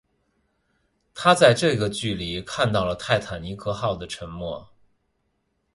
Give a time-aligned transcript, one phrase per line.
[1.13, 4.67] 他在这个距离看到了泰坦尼克号的沉没。